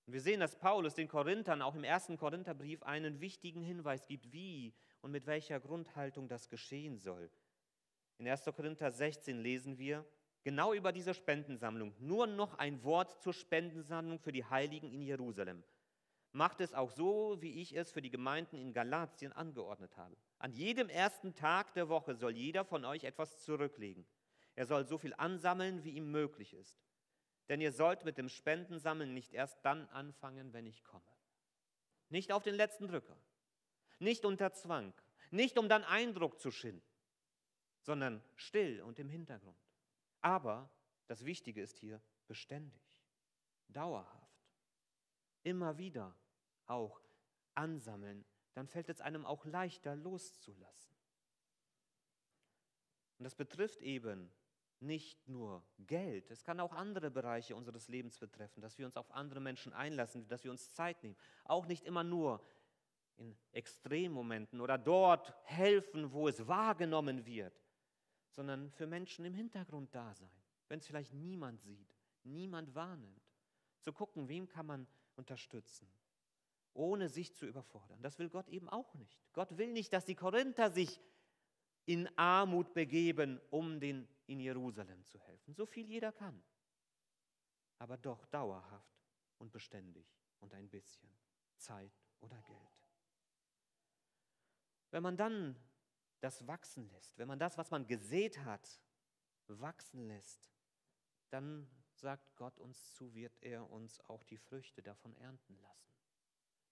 Und 0.05 0.13
wir 0.13 0.21
sehen, 0.21 0.41
dass 0.41 0.57
Paulus 0.57 0.95
den 0.95 1.07
Korinthern 1.07 1.61
auch 1.61 1.75
im 1.75 1.83
ersten 1.83 2.17
Korintherbrief 2.17 2.83
einen 2.83 3.21
wichtigen 3.21 3.61
Hinweis 3.61 4.05
gibt, 4.07 4.33
wie 4.33 4.73
und 5.01 5.11
mit 5.11 5.27
welcher 5.27 5.59
Grundhaltung 5.59 6.27
das 6.27 6.49
geschehen 6.49 6.97
soll. 6.97 7.29
In 8.17 8.27
1. 8.27 8.43
Korinther 8.55 8.91
16 8.91 9.39
lesen 9.39 9.77
wir 9.77 10.03
genau 10.43 10.73
über 10.73 10.91
diese 10.91 11.13
Spendensammlung. 11.13 11.93
Nur 11.99 12.27
noch 12.27 12.55
ein 12.55 12.83
Wort 12.83 13.21
zur 13.21 13.33
Spendensammlung 13.33 14.19
für 14.19 14.31
die 14.31 14.43
Heiligen 14.43 14.91
in 14.91 15.03
Jerusalem. 15.03 15.63
Macht 16.31 16.59
es 16.61 16.73
auch 16.73 16.89
so, 16.89 17.37
wie 17.41 17.61
ich 17.61 17.77
es 17.77 17.91
für 17.91 18.01
die 18.01 18.09
Gemeinden 18.09 18.57
in 18.57 18.73
Galatien 18.73 19.31
angeordnet 19.31 19.95
habe. 19.95 20.17
An 20.39 20.51
jedem 20.51 20.89
ersten 20.89 21.35
Tag 21.35 21.73
der 21.75 21.87
Woche 21.87 22.15
soll 22.15 22.35
jeder 22.35 22.65
von 22.65 22.83
euch 22.83 23.03
etwas 23.03 23.43
zurücklegen. 23.43 24.05
Er 24.55 24.65
soll 24.65 24.85
so 24.85 24.97
viel 24.97 25.13
ansammeln, 25.15 25.83
wie 25.83 25.91
ihm 25.91 26.11
möglich 26.11 26.53
ist. 26.53 26.77
Denn 27.49 27.59
ihr 27.59 27.71
sollt 27.71 28.05
mit 28.05 28.17
dem 28.17 28.29
Spendensammeln 28.29 29.13
nicht 29.13 29.33
erst 29.33 29.63
dann 29.65 29.87
anfangen, 29.89 30.53
wenn 30.53 30.65
ich 30.65 30.83
komme. 30.83 31.03
Nicht 32.09 32.31
auf 32.31 32.43
den 32.43 32.55
letzten 32.55 32.87
Drücker, 32.87 33.17
nicht 33.99 34.25
unter 34.25 34.53
Zwang, 34.53 34.93
nicht 35.31 35.57
um 35.57 35.67
dann 35.67 35.83
Eindruck 35.83 36.39
zu 36.39 36.51
schinden, 36.51 36.87
sondern 37.81 38.23
still 38.35 38.81
und 38.81 38.99
im 38.99 39.09
Hintergrund. 39.09 39.57
Aber 40.21 40.69
das 41.07 41.25
Wichtige 41.25 41.61
ist 41.61 41.79
hier 41.79 42.01
beständig, 42.27 43.03
dauerhaft, 43.67 44.47
immer 45.41 45.77
wieder 45.77 46.15
auch 46.67 47.01
ansammeln, 47.55 48.25
dann 48.53 48.67
fällt 48.67 48.89
es 48.89 49.01
einem 49.01 49.25
auch 49.25 49.45
leichter 49.45 49.95
loszulassen. 49.95 50.95
Und 53.17 53.25
das 53.25 53.35
betrifft 53.35 53.81
eben 53.81 54.31
nicht 54.79 55.27
nur 55.27 55.63
Geld, 55.79 56.29
es 56.29 56.43
kann 56.43 56.59
auch 56.59 56.73
andere 56.73 57.09
Bereiche 57.09 57.55
unseres 57.55 57.87
Lebens 57.87 58.17
betreffen, 58.17 58.61
dass 58.61 58.77
wir 58.77 58.85
uns 58.85 58.97
auf 58.97 59.11
andere 59.11 59.39
Menschen 59.39 59.73
einlassen, 59.73 60.27
dass 60.27 60.43
wir 60.43 60.51
uns 60.51 60.73
Zeit 60.73 61.01
nehmen. 61.03 61.15
Auch 61.45 61.65
nicht 61.65 61.85
immer 61.85 62.03
nur 62.03 62.43
in 63.17 63.35
Extremmomenten 63.51 64.59
oder 64.59 64.77
dort 64.77 65.33
helfen, 65.45 66.11
wo 66.11 66.27
es 66.27 66.47
wahrgenommen 66.47 67.25
wird, 67.25 67.53
sondern 68.29 68.71
für 68.71 68.87
Menschen 68.87 69.25
im 69.25 69.33
Hintergrund 69.33 69.93
da 69.93 70.13
sein, 70.13 70.31
wenn 70.67 70.79
es 70.79 70.87
vielleicht 70.87 71.13
niemand 71.13 71.61
sieht, 71.61 71.95
niemand 72.23 72.73
wahrnimmt. 72.75 73.21
Zu 73.81 73.93
gucken, 73.93 74.27
wem 74.29 74.47
kann 74.47 74.65
man 74.65 74.87
unterstützen, 75.15 75.87
ohne 76.73 77.09
sich 77.09 77.35
zu 77.35 77.45
überfordern. 77.45 78.01
Das 78.01 78.17
will 78.17 78.29
Gott 78.29 78.47
eben 78.47 78.69
auch 78.69 78.93
nicht. 78.95 79.19
Gott 79.33 79.57
will 79.57 79.71
nicht, 79.71 79.93
dass 79.93 80.05
die 80.05 80.15
Korinther 80.15 80.71
sich 80.71 80.99
in 81.85 82.07
Armut 82.17 82.73
begeben, 82.73 83.39
um 83.49 83.79
den 83.79 84.07
in 84.27 84.39
Jerusalem 84.39 85.03
zu 85.05 85.19
helfen. 85.19 85.53
So 85.53 85.65
viel 85.65 85.85
jeder 85.85 86.11
kann. 86.11 86.41
Aber 87.79 87.97
doch 87.97 88.25
dauerhaft 88.27 89.03
und 89.37 89.51
beständig 89.51 90.07
und 90.39 90.53
ein 90.53 90.69
bisschen 90.69 91.09
Zeit 91.57 91.91
oder 92.21 92.41
Geld. 92.43 92.89
Wenn 94.91 95.03
man 95.03 95.17
dann 95.17 95.55
das 96.19 96.47
wachsen 96.47 96.89
lässt, 96.91 97.17
wenn 97.17 97.27
man 97.27 97.39
das, 97.39 97.57
was 97.57 97.71
man 97.71 97.85
gesät 97.87 98.37
hat, 98.45 98.79
wachsen 99.47 100.07
lässt, 100.07 100.53
dann 101.29 101.67
sagt 101.95 102.35
Gott 102.35 102.59
uns 102.59 102.93
zu, 102.93 103.13
wird 103.13 103.37
er 103.41 103.69
uns 103.69 103.99
auch 104.01 104.23
die 104.23 104.37
Früchte 104.37 104.81
davon 104.81 105.15
ernten 105.15 105.59
lassen. 105.59 105.91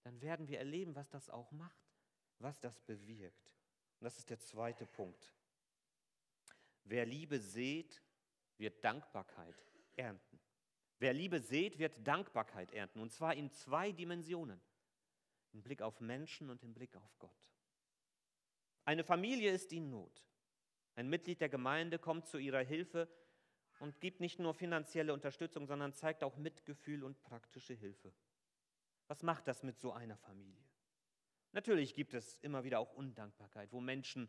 Dann 0.02 0.20
werden 0.20 0.48
wir 0.48 0.58
erleben, 0.58 0.94
was 0.94 1.08
das 1.10 1.30
auch 1.30 1.50
macht, 1.52 1.92
was 2.38 2.58
das 2.60 2.80
bewirkt. 2.80 3.54
Und 4.02 4.06
das 4.06 4.18
ist 4.18 4.30
der 4.30 4.40
zweite 4.40 4.84
Punkt. 4.84 5.32
Wer 6.82 7.06
Liebe 7.06 7.38
sät, 7.38 8.02
wird 8.58 8.84
Dankbarkeit 8.84 9.64
ernten. 9.94 10.40
Wer 10.98 11.12
Liebe 11.12 11.38
sät, 11.38 11.78
wird 11.78 12.04
Dankbarkeit 12.04 12.72
ernten. 12.72 12.98
Und 12.98 13.12
zwar 13.12 13.36
in 13.36 13.48
zwei 13.52 13.92
Dimensionen. 13.92 14.60
Im 15.52 15.62
Blick 15.62 15.82
auf 15.82 16.00
Menschen 16.00 16.50
und 16.50 16.64
im 16.64 16.74
Blick 16.74 16.96
auf 16.96 17.16
Gott. 17.20 17.46
Eine 18.84 19.04
Familie 19.04 19.52
ist 19.52 19.72
in 19.72 19.90
Not. 19.90 20.26
Ein 20.96 21.08
Mitglied 21.08 21.40
der 21.40 21.48
Gemeinde 21.48 22.00
kommt 22.00 22.26
zu 22.26 22.38
ihrer 22.38 22.64
Hilfe 22.64 23.08
und 23.78 24.00
gibt 24.00 24.18
nicht 24.18 24.40
nur 24.40 24.52
finanzielle 24.52 25.14
Unterstützung, 25.14 25.64
sondern 25.64 25.92
zeigt 25.92 26.24
auch 26.24 26.36
Mitgefühl 26.36 27.04
und 27.04 27.22
praktische 27.22 27.74
Hilfe. 27.74 28.12
Was 29.06 29.22
macht 29.22 29.46
das 29.46 29.62
mit 29.62 29.78
so 29.78 29.92
einer 29.92 30.16
Familie? 30.16 30.71
Natürlich 31.52 31.94
gibt 31.94 32.14
es 32.14 32.38
immer 32.38 32.64
wieder 32.64 32.80
auch 32.80 32.94
Undankbarkeit, 32.94 33.72
wo 33.72 33.80
Menschen 33.80 34.28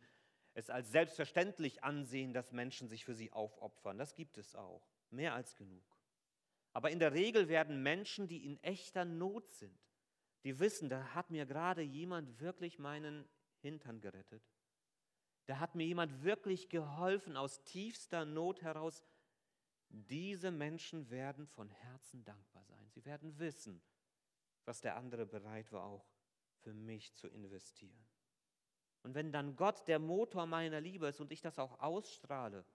es 0.53 0.69
als 0.69 0.91
selbstverständlich 0.91 1.83
ansehen, 1.83 2.33
dass 2.33 2.51
Menschen 2.51 2.87
sich 2.87 3.05
für 3.05 3.15
sie 3.15 3.31
aufopfern. 3.31 3.97
Das 3.97 4.13
gibt 4.13 4.37
es 4.37 4.55
auch, 4.55 4.87
mehr 5.09 5.33
als 5.33 5.55
genug. 5.55 5.83
Aber 6.73 6.91
in 6.91 6.99
der 6.99 7.13
Regel 7.13 7.47
werden 7.47 7.81
Menschen, 7.81 8.27
die 8.27 8.45
in 8.45 8.61
echter 8.63 9.05
Not 9.05 9.49
sind, 9.51 9.79
die 10.43 10.59
wissen, 10.59 10.89
da 10.89 11.13
hat 11.13 11.31
mir 11.31 11.45
gerade 11.45 11.81
jemand 11.81 12.39
wirklich 12.39 12.77
meinen 12.77 13.27
Hintern 13.61 14.01
gerettet. 14.01 14.43
Da 15.45 15.59
hat 15.59 15.75
mir 15.75 15.85
jemand 15.85 16.23
wirklich 16.23 16.69
geholfen 16.69 17.37
aus 17.37 17.63
tiefster 17.63 18.25
Not 18.25 18.61
heraus. 18.61 19.03
Diese 19.89 20.51
Menschen 20.51 21.09
werden 21.09 21.47
von 21.47 21.69
Herzen 21.69 22.23
dankbar 22.23 22.63
sein. 22.65 22.89
Sie 22.89 23.05
werden 23.05 23.37
wissen, 23.39 23.81
was 24.65 24.81
der 24.81 24.97
andere 24.97 25.25
bereit 25.25 25.71
war 25.71 25.85
auch 25.85 26.12
für 26.63 26.73
mich 26.73 27.13
zu 27.15 27.27
investieren. 27.27 28.05
Und 29.03 29.15
wenn 29.15 29.31
dann 29.31 29.55
Gott 29.55 29.87
der 29.87 29.99
Motor 29.99 30.45
meiner 30.45 30.79
Liebe 30.79 31.07
ist 31.07 31.19
und 31.19 31.31
ich 31.31 31.41
das 31.41 31.59
auch 31.59 31.79
ausstrahle, 31.79 32.65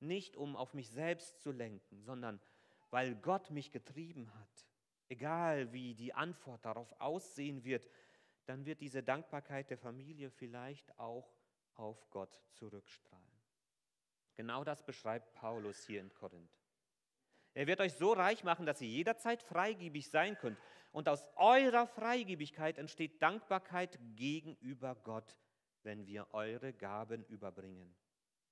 nicht 0.00 0.36
um 0.36 0.56
auf 0.56 0.74
mich 0.74 0.90
selbst 0.90 1.42
zu 1.42 1.52
lenken, 1.52 2.02
sondern 2.02 2.40
weil 2.90 3.14
Gott 3.16 3.50
mich 3.50 3.70
getrieben 3.70 4.32
hat, 4.34 4.66
egal 5.08 5.72
wie 5.72 5.94
die 5.94 6.14
Antwort 6.14 6.64
darauf 6.64 6.92
aussehen 7.00 7.64
wird, 7.64 7.88
dann 8.46 8.64
wird 8.64 8.80
diese 8.80 9.02
Dankbarkeit 9.02 9.70
der 9.70 9.78
Familie 9.78 10.30
vielleicht 10.30 10.98
auch 10.98 11.34
auf 11.74 12.08
Gott 12.10 12.40
zurückstrahlen. 12.52 13.24
Genau 14.36 14.64
das 14.64 14.84
beschreibt 14.84 15.32
Paulus 15.34 15.84
hier 15.86 16.00
in 16.00 16.12
Korinth. 16.12 16.58
Er 17.54 17.66
wird 17.66 17.80
euch 17.80 17.94
so 17.94 18.12
reich 18.12 18.42
machen, 18.42 18.66
dass 18.66 18.80
ihr 18.80 18.88
jederzeit 18.88 19.42
freigebig 19.42 20.10
sein 20.10 20.36
könnt. 20.36 20.58
Und 20.94 21.08
aus 21.08 21.26
eurer 21.34 21.88
Freigebigkeit 21.88 22.78
entsteht 22.78 23.20
Dankbarkeit 23.20 23.98
gegenüber 24.14 24.94
Gott, 24.94 25.36
wenn 25.82 26.06
wir 26.06 26.32
eure 26.32 26.72
Gaben 26.72 27.24
überbringen. 27.24 27.96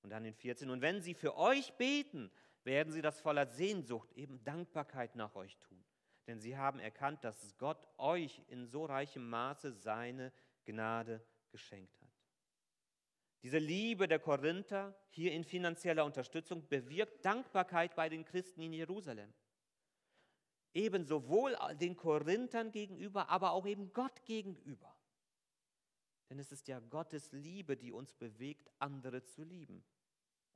Und 0.02 0.10
dann 0.10 0.24
in 0.24 0.34
14, 0.34 0.68
und 0.68 0.80
wenn 0.80 1.00
sie 1.00 1.14
für 1.14 1.36
euch 1.36 1.72
beten, 1.74 2.32
werden 2.64 2.92
sie 2.92 3.00
das 3.00 3.20
voller 3.20 3.46
Sehnsucht, 3.46 4.12
eben 4.14 4.42
Dankbarkeit 4.42 5.14
nach 5.14 5.36
euch 5.36 5.56
tun. 5.58 5.84
Denn 6.26 6.40
sie 6.40 6.56
haben 6.56 6.80
erkannt, 6.80 7.22
dass 7.22 7.56
Gott 7.58 7.86
euch 7.96 8.42
in 8.48 8.66
so 8.66 8.86
reichem 8.86 9.30
Maße 9.30 9.70
seine 9.70 10.32
Gnade 10.64 11.24
geschenkt 11.52 12.00
hat. 12.00 12.10
Diese 13.44 13.58
Liebe 13.58 14.08
der 14.08 14.18
Korinther 14.18 14.96
hier 15.10 15.30
in 15.30 15.44
finanzieller 15.44 16.04
Unterstützung 16.04 16.68
bewirkt 16.68 17.24
Dankbarkeit 17.24 17.94
bei 17.94 18.08
den 18.08 18.24
Christen 18.24 18.62
in 18.62 18.72
Jerusalem. 18.72 19.32
Eben 20.74 21.04
sowohl 21.04 21.56
den 21.80 21.96
Korinthern 21.96 22.70
gegenüber, 22.70 23.28
aber 23.28 23.52
auch 23.52 23.66
eben 23.66 23.92
Gott 23.92 24.24
gegenüber. 24.24 24.96
Denn 26.30 26.38
es 26.38 26.50
ist 26.50 26.68
ja 26.68 26.80
Gottes 26.80 27.32
Liebe, 27.32 27.76
die 27.76 27.92
uns 27.92 28.14
bewegt, 28.14 28.70
andere 28.78 29.22
zu 29.22 29.42
lieben. 29.42 29.84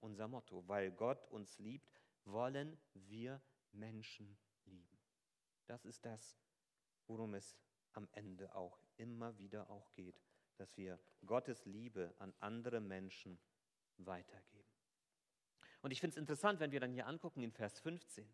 Unser 0.01 0.29
Motto, 0.29 0.67
weil 0.67 0.91
Gott 0.91 1.27
uns 1.29 1.59
liebt, 1.59 2.01
wollen 2.25 2.79
wir 2.95 3.43
Menschen 3.73 4.39
lieben. 4.65 4.99
Das 5.67 5.85
ist 5.85 6.05
das, 6.07 6.39
worum 7.07 7.35
es 7.35 7.59
am 7.93 8.09
Ende 8.13 8.55
auch 8.55 8.79
immer 8.97 9.37
wieder 9.39 9.69
auch 9.69 9.93
geht 9.93 10.23
dass 10.57 10.77
wir 10.77 10.99
Gottes 11.27 11.65
Liebe 11.67 12.15
an 12.19 12.35
andere 12.41 12.81
Menschen 12.81 13.39
weitergeben. 13.99 14.65
Und 15.83 15.91
ich 15.91 16.01
finde 16.01 16.15
es 16.15 16.19
interessant, 16.19 16.61
wenn 16.61 16.73
wir 16.73 16.81
dann 16.81 16.93
hier 16.93 17.07
angucken 17.07 17.43
in 17.43 17.53
Vers 17.53 17.79
15. 17.81 18.27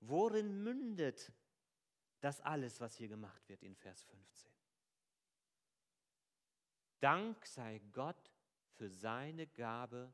Worin 0.00 0.62
mündet 0.62 1.32
das 2.20 2.40
alles, 2.40 2.80
was 2.80 2.96
hier 2.96 3.08
gemacht 3.08 3.48
wird 3.48 3.62
in 3.62 3.74
Vers 3.74 4.04
15? 4.04 4.52
Dank 7.00 7.46
sei 7.46 7.80
Gott 7.92 8.32
für 8.74 8.88
seine 8.88 9.46
Gabe, 9.46 10.12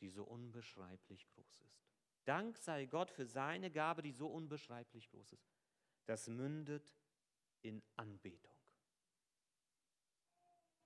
die 0.00 0.08
so 0.08 0.24
unbeschreiblich 0.24 1.26
groß 1.28 1.60
ist. 1.60 1.86
Dank 2.24 2.58
sei 2.58 2.86
Gott 2.86 3.10
für 3.10 3.24
seine 3.24 3.70
Gabe, 3.70 4.02
die 4.02 4.12
so 4.12 4.26
unbeschreiblich 4.28 5.08
groß 5.10 5.32
ist. 5.32 5.48
Das 6.06 6.28
mündet 6.28 6.94
in 7.62 7.82
Anbetung. 7.96 8.54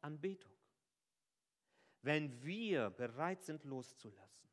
Anbetung. 0.01 0.57
Wenn 2.03 2.43
wir 2.43 2.91
bereit 2.91 3.43
sind 3.43 3.65
loszulassen, 3.65 4.50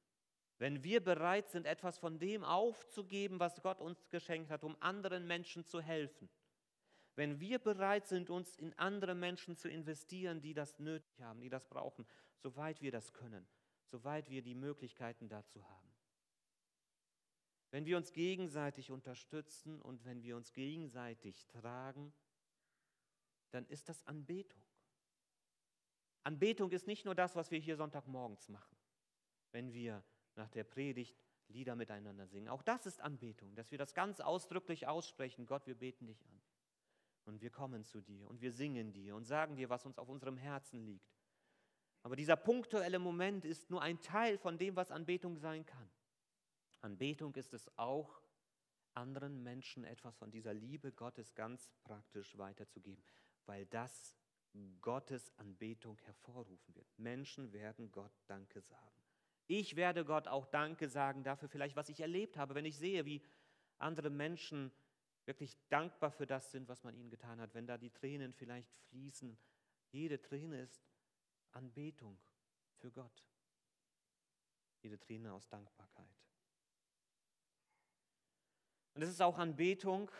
wenn 0.59 0.83
wir 0.83 1.03
bereit 1.03 1.49
sind, 1.49 1.65
etwas 1.65 1.97
von 1.97 2.19
dem 2.19 2.43
aufzugeben, 2.43 3.39
was 3.39 3.61
Gott 3.61 3.79
uns 3.79 4.09
geschenkt 4.09 4.49
hat, 4.49 4.63
um 4.63 4.75
anderen 4.79 5.27
Menschen 5.27 5.65
zu 5.65 5.81
helfen, 5.81 6.29
wenn 7.15 7.39
wir 7.39 7.59
bereit 7.59 8.07
sind, 8.07 8.29
uns 8.29 8.57
in 8.57 8.73
andere 8.77 9.15
Menschen 9.15 9.55
zu 9.55 9.69
investieren, 9.69 10.41
die 10.41 10.53
das 10.53 10.77
nötig 10.79 11.19
haben, 11.21 11.41
die 11.41 11.49
das 11.49 11.65
brauchen, 11.65 12.05
soweit 12.37 12.81
wir 12.81 12.91
das 12.91 13.11
können, 13.13 13.47
soweit 13.85 14.29
wir 14.29 14.41
die 14.41 14.55
Möglichkeiten 14.55 15.27
dazu 15.27 15.67
haben. 15.67 15.93
Wenn 17.71 17.85
wir 17.85 17.97
uns 17.97 18.13
gegenseitig 18.13 18.91
unterstützen 18.91 19.81
und 19.81 20.05
wenn 20.05 20.23
wir 20.23 20.37
uns 20.37 20.53
gegenseitig 20.53 21.47
tragen, 21.47 22.13
dann 23.51 23.65
ist 23.67 23.89
das 23.89 24.05
Anbetung. 24.05 24.61
Anbetung 26.23 26.71
ist 26.71 26.87
nicht 26.87 27.05
nur 27.05 27.15
das, 27.15 27.35
was 27.35 27.51
wir 27.51 27.59
hier 27.59 27.77
Sonntagmorgens 27.77 28.47
machen, 28.49 28.77
wenn 29.51 29.73
wir 29.73 30.03
nach 30.37 30.49
der 30.49 30.63
Predigt 30.63 31.17
Lieder 31.49 31.75
miteinander 31.75 32.27
singen. 32.27 32.49
Auch 32.49 32.61
das 32.61 32.85
ist 32.85 32.99
Anbetung, 32.99 33.55
dass 33.55 33.71
wir 33.71 33.77
das 33.77 33.93
ganz 33.93 34.19
ausdrücklich 34.19 34.87
aussprechen. 34.87 35.45
Gott, 35.45 35.65
wir 35.65 35.75
beten 35.75 36.05
dich 36.05 36.25
an. 36.25 36.41
Und 37.25 37.41
wir 37.41 37.49
kommen 37.49 37.83
zu 37.83 38.01
dir 38.01 38.27
und 38.27 38.41
wir 38.41 38.51
singen 38.51 38.93
dir 38.93 39.15
und 39.15 39.25
sagen 39.25 39.55
dir, 39.55 39.69
was 39.69 39.85
uns 39.85 39.97
auf 39.97 40.07
unserem 40.07 40.37
Herzen 40.37 40.85
liegt. 40.85 41.13
Aber 42.03 42.15
dieser 42.15 42.37
punktuelle 42.37 42.99
Moment 42.99 43.43
ist 43.43 43.69
nur 43.69 43.81
ein 43.81 43.99
Teil 44.01 44.37
von 44.37 44.57
dem, 44.57 44.75
was 44.77 44.91
Anbetung 44.91 45.37
sein 45.37 45.65
kann. 45.65 45.89
Anbetung 46.81 47.35
ist 47.35 47.53
es 47.53 47.69
auch, 47.77 48.21
anderen 48.93 49.43
Menschen 49.43 49.83
etwas 49.83 50.15
von 50.17 50.31
dieser 50.31 50.53
Liebe 50.53 50.91
Gottes 50.91 51.35
ganz 51.35 51.71
praktisch 51.83 52.37
weiterzugeben, 52.37 53.03
weil 53.45 53.65
das 53.65 54.15
Gottes 54.81 55.37
Anbetung 55.37 55.99
hervorrufen 55.99 56.75
wird. 56.75 56.87
Menschen 56.97 57.51
werden 57.51 57.91
Gott 57.91 58.13
Danke 58.25 58.61
sagen. 58.61 59.06
Ich 59.47 59.75
werde 59.77 60.03
Gott 60.03 60.27
auch 60.27 60.45
Danke 60.45 60.89
sagen 60.89 61.23
dafür 61.23 61.47
vielleicht, 61.47 61.75
was 61.75 61.89
ich 61.89 62.01
erlebt 62.01 62.37
habe, 62.37 62.53
wenn 62.53 62.65
ich 62.65 62.77
sehe, 62.77 63.05
wie 63.05 63.21
andere 63.77 64.09
Menschen 64.09 64.71
wirklich 65.25 65.57
dankbar 65.69 66.11
für 66.11 66.27
das 66.27 66.51
sind, 66.51 66.67
was 66.67 66.83
man 66.83 66.95
ihnen 66.95 67.09
getan 67.09 67.39
hat, 67.39 67.53
wenn 67.53 67.65
da 67.65 67.77
die 67.77 67.89
Tränen 67.89 68.33
vielleicht 68.33 68.75
fließen. 68.89 69.37
Jede 69.91 70.21
Träne 70.21 70.61
ist 70.61 70.85
Anbetung 71.51 72.19
für 72.75 72.91
Gott. 72.91 73.25
Jede 74.81 74.99
Träne 74.99 75.33
aus 75.33 75.47
Dankbarkeit. 75.47 76.09
Und 78.93 79.01
es 79.01 79.09
ist 79.09 79.21
auch 79.21 79.37
Anbetung, 79.37 80.11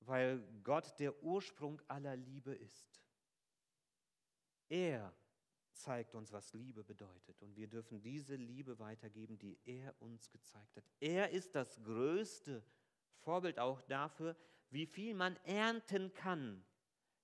weil 0.00 0.40
Gott 0.62 0.98
der 0.98 1.22
Ursprung 1.22 1.80
aller 1.88 2.16
Liebe 2.16 2.54
ist. 2.54 3.00
Er 4.68 5.14
zeigt 5.74 6.14
uns, 6.14 6.32
was 6.32 6.52
Liebe 6.52 6.84
bedeutet. 6.84 7.40
Und 7.42 7.56
wir 7.56 7.68
dürfen 7.68 8.00
diese 8.00 8.36
Liebe 8.36 8.78
weitergeben, 8.78 9.38
die 9.38 9.58
er 9.64 9.94
uns 10.00 10.30
gezeigt 10.30 10.76
hat. 10.76 10.84
Er 11.00 11.30
ist 11.30 11.54
das 11.54 11.82
größte 11.82 12.64
Vorbild 13.18 13.58
auch 13.58 13.80
dafür, 13.82 14.36
wie 14.70 14.86
viel 14.86 15.14
man 15.14 15.36
ernten 15.44 16.12
kann, 16.14 16.64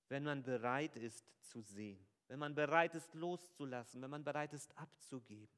wenn 0.09 0.25
man 0.25 0.43
bereit 0.43 0.97
ist 0.97 1.33
zu 1.41 1.61
sehen, 1.61 2.05
wenn 2.29 2.39
man 2.39 2.55
bereit 2.55 2.95
ist 2.95 3.15
loszulassen, 3.15 4.03
wenn 4.03 4.11
man 4.11 4.25
bereit 4.25 4.53
ist 4.53 4.77
abzugeben, 4.77 5.57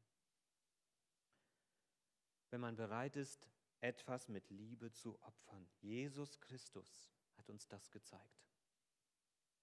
wenn 2.51 2.61
man 2.61 2.77
bereit 2.77 3.17
ist, 3.17 3.49
etwas 3.81 4.29
mit 4.29 4.49
Liebe 4.51 4.93
zu 4.93 5.21
opfern. 5.23 5.69
Jesus 5.81 6.41
Christus 6.41 7.13
hat 7.37 7.49
uns 7.51 7.67
das 7.67 7.91
gezeigt. 7.91 8.47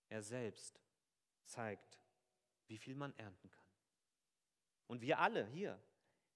Er 0.10 0.22
selbst 0.22 0.82
zeigt, 1.46 2.00
wie 2.70 2.78
viel 2.78 2.96
man 2.96 3.16
ernten 3.18 3.50
kann. 3.50 3.66
Und 4.88 5.02
wir 5.02 5.20
alle 5.20 5.46
hier, 5.48 5.80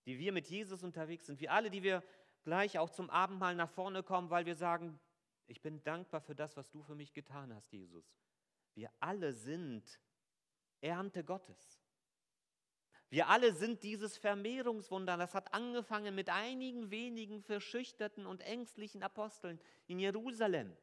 die 0.06 0.20
wir 0.20 0.32
mit 0.34 0.48
Jesus 0.48 0.84
unterwegs 0.84 1.28
sind, 1.28 1.40
wir 1.40 1.52
alle, 1.52 1.70
die 1.70 1.84
wir 1.84 2.04
gleich 2.44 2.78
auch 2.78 2.90
zum 2.90 3.10
Abendmahl 3.10 3.56
nach 3.56 3.70
vorne 3.70 4.04
kommen, 4.04 4.30
weil 4.30 4.46
wir 4.46 4.56
sagen, 4.56 5.00
ich 5.48 5.62
bin 5.62 5.82
dankbar 5.84 6.22
für 6.22 6.36
das, 6.36 6.58
was 6.58 6.70
du 6.70 6.84
für 6.84 6.96
mich 6.96 7.14
getan 7.14 7.54
hast, 7.54 7.72
Jesus. 7.72 8.06
Wir 8.76 8.92
alle 9.00 9.34
sind 9.34 10.00
Ernte 10.82 11.24
Gottes. 11.24 11.82
Wir 13.10 13.28
alle 13.28 13.54
sind 13.54 13.84
dieses 13.84 14.18
Vermehrungswunder. 14.18 15.18
Das 15.18 15.36
hat 15.36 15.54
angefangen 15.54 16.16
mit 16.16 16.30
einigen 16.30 16.90
wenigen 16.90 17.44
verschüchterten 17.44 18.26
und 18.26 18.42
ängstlichen 18.42 19.04
Aposteln 19.04 19.62
in 19.86 20.00
Jerusalem. 20.00 20.76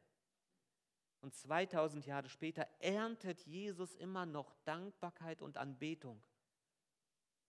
Und 1.21 1.35
2000 1.35 2.07
Jahre 2.07 2.29
später 2.29 2.67
erntet 2.79 3.45
Jesus 3.45 3.95
immer 3.95 4.25
noch 4.25 4.55
Dankbarkeit 4.65 5.41
und 5.41 5.57
Anbetung 5.57 6.21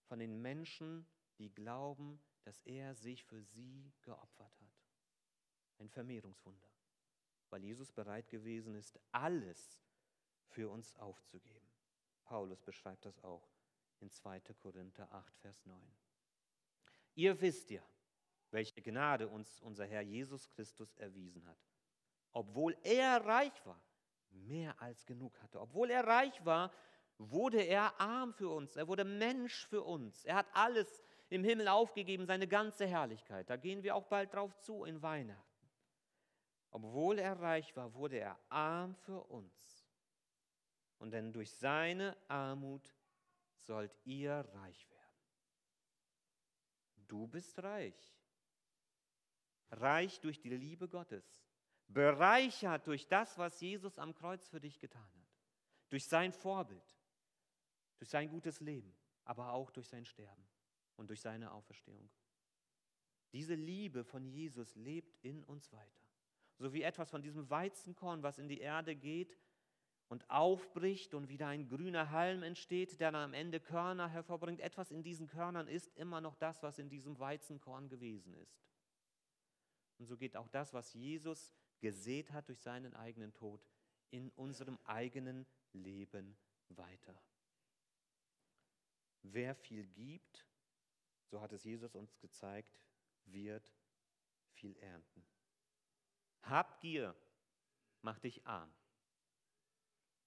von 0.04 0.18
den 0.18 0.42
Menschen, 0.42 1.06
die 1.38 1.50
glauben, 1.50 2.20
dass 2.42 2.60
er 2.62 2.94
sich 2.94 3.24
für 3.24 3.42
sie 3.42 3.90
geopfert 4.02 4.60
hat. 4.60 4.84
Ein 5.78 5.88
Vermehrungswunder, 5.88 6.68
weil 7.48 7.64
Jesus 7.64 7.90
bereit 7.90 8.28
gewesen 8.28 8.74
ist, 8.74 9.00
alles 9.10 9.80
für 10.48 10.68
uns 10.68 10.94
aufzugeben. 10.96 11.66
Paulus 12.24 12.60
beschreibt 12.60 13.06
das 13.06 13.18
auch 13.24 13.48
in 14.00 14.10
2. 14.10 14.40
Korinther 14.58 15.10
8, 15.12 15.34
Vers 15.38 15.64
9. 15.64 15.80
Ihr 17.14 17.40
wisst 17.40 17.70
ja, 17.70 17.82
welche 18.50 18.82
Gnade 18.82 19.28
uns 19.28 19.60
unser 19.60 19.86
Herr 19.86 20.02
Jesus 20.02 20.50
Christus 20.50 20.94
erwiesen 20.96 21.46
hat 21.46 21.71
obwohl 22.32 22.76
er 22.82 23.24
reich 23.24 23.66
war, 23.66 23.80
mehr 24.30 24.80
als 24.80 25.04
genug 25.06 25.38
hatte. 25.42 25.60
Obwohl 25.60 25.90
er 25.90 26.06
reich 26.06 26.44
war, 26.44 26.72
wurde 27.18 27.62
er 27.62 28.00
arm 28.00 28.32
für 28.32 28.48
uns. 28.48 28.76
Er 28.76 28.88
wurde 28.88 29.04
Mensch 29.04 29.66
für 29.66 29.82
uns. 29.82 30.24
Er 30.24 30.36
hat 30.36 30.46
alles 30.54 31.02
im 31.28 31.44
Himmel 31.44 31.68
aufgegeben, 31.68 32.26
seine 32.26 32.48
ganze 32.48 32.86
Herrlichkeit. 32.86 33.48
Da 33.48 33.56
gehen 33.56 33.82
wir 33.82 33.94
auch 33.94 34.06
bald 34.06 34.34
drauf 34.34 34.56
zu 34.58 34.84
in 34.84 35.02
Weihnachten. 35.02 35.70
Obwohl 36.70 37.18
er 37.18 37.38
reich 37.38 37.76
war, 37.76 37.94
wurde 37.94 38.18
er 38.18 38.38
arm 38.48 38.94
für 38.96 39.22
uns. 39.24 39.86
Und 40.98 41.10
denn 41.10 41.32
durch 41.32 41.52
seine 41.52 42.16
Armut 42.28 42.94
sollt 43.54 43.94
ihr 44.04 44.48
reich 44.54 44.90
werden. 44.90 45.02
Du 47.08 47.26
bist 47.26 47.62
reich. 47.62 48.16
Reich 49.70 50.20
durch 50.20 50.40
die 50.40 50.50
Liebe 50.50 50.88
Gottes 50.88 51.41
bereichert 51.92 52.86
durch 52.86 53.06
das, 53.08 53.38
was 53.38 53.60
Jesus 53.60 53.98
am 53.98 54.14
Kreuz 54.14 54.48
für 54.48 54.60
dich 54.60 54.78
getan 54.78 55.02
hat, 55.02 55.36
durch 55.90 56.06
sein 56.06 56.32
Vorbild, 56.32 56.96
durch 57.98 58.10
sein 58.10 58.28
gutes 58.28 58.60
Leben, 58.60 58.94
aber 59.24 59.52
auch 59.52 59.70
durch 59.70 59.88
sein 59.88 60.04
Sterben 60.04 60.46
und 60.96 61.08
durch 61.08 61.20
seine 61.20 61.52
Auferstehung. 61.52 62.10
Diese 63.32 63.54
Liebe 63.54 64.04
von 64.04 64.26
Jesus 64.26 64.74
lebt 64.76 65.16
in 65.22 65.42
uns 65.44 65.72
weiter. 65.72 66.02
So 66.58 66.72
wie 66.72 66.82
etwas 66.82 67.10
von 67.10 67.22
diesem 67.22 67.48
Weizenkorn, 67.48 68.22
was 68.22 68.38
in 68.38 68.48
die 68.48 68.60
Erde 68.60 68.94
geht 68.94 69.38
und 70.08 70.28
aufbricht 70.28 71.14
und 71.14 71.28
wieder 71.28 71.48
ein 71.48 71.66
grüner 71.66 72.10
Halm 72.10 72.42
entsteht, 72.42 73.00
der 73.00 73.10
dann 73.10 73.22
am 73.22 73.34
Ende 73.34 73.58
Körner 73.58 74.08
hervorbringt. 74.08 74.60
Etwas 74.60 74.90
in 74.90 75.02
diesen 75.02 75.26
Körnern 75.26 75.66
ist 75.66 75.88
immer 75.96 76.20
noch 76.20 76.36
das, 76.36 76.62
was 76.62 76.78
in 76.78 76.90
diesem 76.90 77.18
Weizenkorn 77.18 77.88
gewesen 77.88 78.34
ist. 78.34 78.62
Und 79.98 80.06
so 80.06 80.16
geht 80.16 80.36
auch 80.36 80.48
das, 80.48 80.74
was 80.74 80.92
Jesus 80.92 81.52
gesät 81.82 82.30
hat 82.30 82.48
durch 82.48 82.60
seinen 82.60 82.94
eigenen 82.94 83.34
Tod, 83.34 83.60
in 84.10 84.30
unserem 84.30 84.78
eigenen 84.84 85.46
Leben 85.72 86.38
weiter. 86.68 87.20
Wer 89.22 89.54
viel 89.54 89.86
gibt, 89.88 90.46
so 91.24 91.40
hat 91.40 91.52
es 91.52 91.64
Jesus 91.64 91.94
uns 91.94 92.18
gezeigt, 92.20 92.80
wird 93.24 93.74
viel 94.52 94.76
ernten. 94.76 95.26
Habgier 96.42 97.16
macht 98.00 98.24
dich 98.24 98.46
arm. 98.46 98.72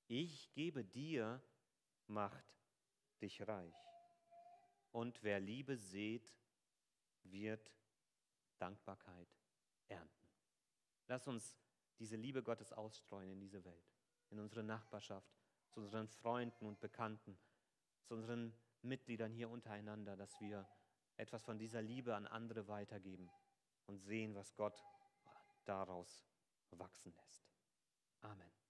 Ich 0.08 0.52
gebe 0.54 0.84
dir, 0.84 1.42
macht 2.08 2.46
dich 3.22 3.48
reich. 3.48 3.76
Und 4.92 5.24
wer 5.24 5.40
Liebe 5.40 5.78
sät, 5.78 6.36
wird 7.24 7.72
Dankbarkeit 8.58 9.28
ernten. 9.88 10.25
Lass 11.08 11.28
uns 11.28 11.58
diese 12.00 12.16
Liebe 12.16 12.44
Gottes 12.44 12.74
ausstreuen 12.74 13.32
in 13.32 13.40
diese 13.40 13.64
Welt, 13.64 13.94
in 14.30 14.40
unsere 14.40 14.64
Nachbarschaft, 14.64 15.34
zu 15.70 15.82
unseren 15.82 16.08
Freunden 16.08 16.66
und 16.66 16.80
Bekannten, 16.80 17.38
zu 18.04 18.16
unseren 18.16 18.54
Mitgliedern 18.82 19.32
hier 19.32 19.50
untereinander, 19.50 20.16
dass 20.16 20.40
wir 20.40 20.68
etwas 21.18 21.44
von 21.44 21.58
dieser 21.58 21.82
Liebe 21.82 22.16
an 22.16 22.28
andere 22.28 22.68
weitergeben 22.68 23.30
und 23.86 24.00
sehen, 24.00 24.36
was 24.36 24.56
Gott 24.56 24.84
daraus 25.66 26.28
wachsen 26.72 27.14
lässt. 27.16 27.50
Amen. 28.22 28.65